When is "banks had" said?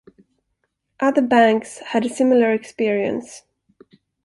1.21-2.07